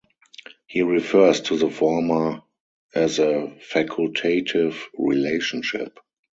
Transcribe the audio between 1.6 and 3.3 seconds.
former as